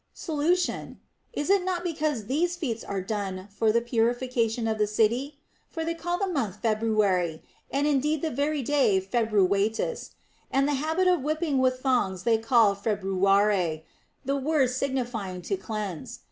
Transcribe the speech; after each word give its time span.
Solution. 0.15 0.99
Is 1.31 1.51
it 1.51 1.63
not 1.63 1.83
because 1.83 2.25
these 2.25 2.55
feats 2.55 2.83
are 2.83 3.01
done 3.03 3.49
for 3.55 3.71
the 3.71 3.81
purification 3.83 4.67
of 4.67 4.79
the 4.79 4.87
city? 4.87 5.37
For 5.69 5.85
they 5.85 5.93
call 5.93 6.17
the 6.17 6.25
month 6.25 6.59
February, 6.63 7.43
and 7.69 7.85
indeed 7.85 8.23
the 8.23 8.31
very 8.31 8.63
day 8.63 8.99
Februatus, 8.99 10.09
and 10.49 10.67
the 10.67 10.73
habit 10.81 11.07
of 11.07 11.21
whip 11.21 11.41
ping 11.41 11.59
with 11.59 11.81
thongs 11.81 12.23
they 12.23 12.39
call 12.39 12.75
februare, 12.75 13.83
the 14.25 14.37
word 14.37 14.71
signifying 14.71 15.43
ίο 15.43 15.59
cleanse. 15.61 16.19